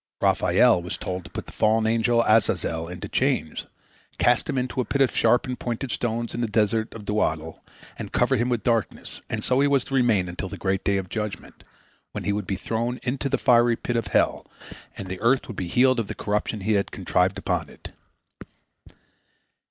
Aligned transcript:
Raphael 0.19 0.81
was 0.81 0.97
told 0.97 1.25
to 1.25 1.29
put 1.29 1.45
the 1.45 1.51
fallen 1.51 1.85
angel 1.85 2.23
Azazel 2.23 2.87
into 2.87 3.07
chains, 3.07 3.67
cast 4.17 4.49
him 4.49 4.57
into 4.57 4.81
a 4.81 4.85
pit 4.85 4.99
of 4.99 5.15
sharp 5.15 5.45
and 5.45 5.59
pointed 5.59 5.91
stones 5.91 6.33
in 6.33 6.41
the 6.41 6.47
desert 6.47 6.89
Dudael, 6.89 7.59
and 7.99 8.11
cover 8.11 8.35
him 8.35 8.49
with 8.49 8.63
darkness, 8.63 9.21
and 9.29 9.43
so 9.43 9.57
was 9.57 9.83
he 9.83 9.89
to 9.89 9.93
remain 9.93 10.27
until 10.27 10.49
the 10.49 10.57
great 10.57 10.83
day 10.83 10.97
of 10.97 11.07
judgment, 11.07 11.63
when 12.13 12.23
he 12.23 12.33
would 12.33 12.47
be 12.47 12.55
thrown 12.55 12.99
into 13.03 13.29
the 13.29 13.37
fiery 13.37 13.75
pit 13.75 13.95
of 13.95 14.07
hell, 14.07 14.47
and 14.97 15.07
the 15.07 15.21
earth 15.21 15.45
would 15.47 15.55
be 15.57 15.67
healed 15.67 15.99
of 15.99 16.07
the 16.07 16.15
corruption 16.15 16.61
he 16.61 16.73
had 16.73 16.89
contrived 16.89 17.37
upon 17.37 17.69
it. 17.69 17.91